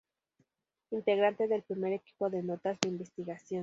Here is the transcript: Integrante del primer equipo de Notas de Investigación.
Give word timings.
Integrante 0.89 1.47
del 1.47 1.61
primer 1.61 1.93
equipo 1.93 2.27
de 2.31 2.41
Notas 2.41 2.75
de 2.81 2.89
Investigación. 2.89 3.59